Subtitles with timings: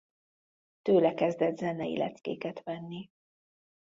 [0.81, 3.11] Tőle kezdett zenei leckéket venni.